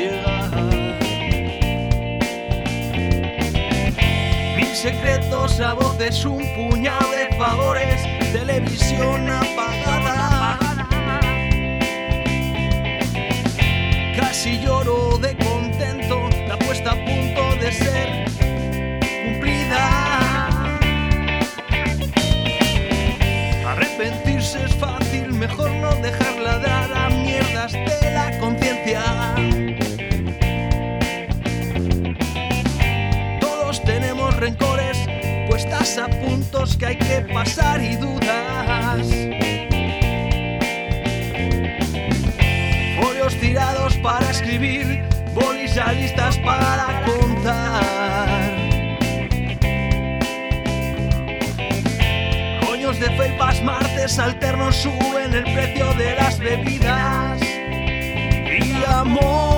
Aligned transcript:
llegar. 0.00 0.50
Mil 4.56 4.74
secretos 4.74 5.60
a 5.60 5.74
voces, 5.74 6.24
un 6.24 6.44
puñado 6.54 7.10
de 7.12 7.36
favores, 7.36 8.02
televisión 8.32 9.30
apagada. 9.30 9.69
Rencores, 34.40 34.96
puestas 35.48 35.98
a 35.98 36.08
puntos 36.08 36.76
que 36.78 36.86
hay 36.86 36.96
que 36.96 37.20
pasar 37.32 37.82
y 37.82 37.94
dudas. 37.96 39.06
Folios 43.00 43.34
tirados 43.38 43.96
para 43.98 44.30
escribir, 44.30 45.04
bolis 45.34 45.76
a 45.76 45.92
listas 45.92 46.38
para 46.38 47.04
contar. 47.04 48.40
Coños 52.66 52.98
de 52.98 53.10
felpas, 53.10 53.62
martes 53.62 54.18
alternos 54.18 54.74
suben 54.74 55.34
el 55.34 55.44
precio 55.44 55.92
de 55.94 56.14
las 56.16 56.38
bebidas. 56.38 57.42
Y 57.42 58.84
amor. 58.88 59.49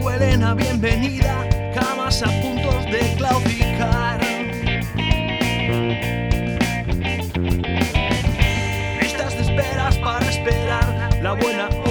Huelen 0.00 0.42
a 0.42 0.54
bienvenida, 0.54 1.48
camas 1.74 2.22
a 2.22 2.26
puntos 2.40 2.84
de 2.86 3.14
claudicar. 3.16 4.20
Listas 9.00 9.34
de 9.34 9.42
esperas 9.42 9.98
para 9.98 10.28
esperar 10.28 11.10
la 11.22 11.32
buena 11.34 11.68
hora 11.68 11.89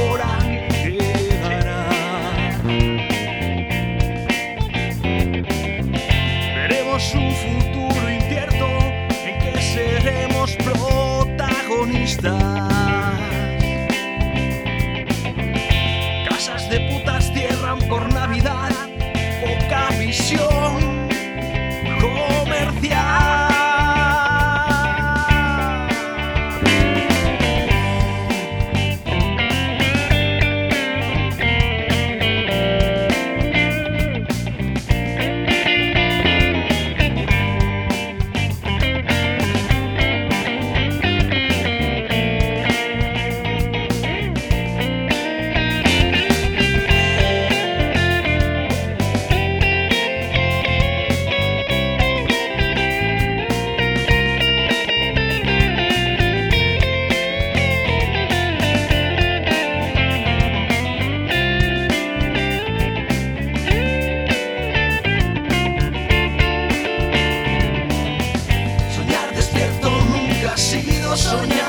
Maszunia 71.20 71.69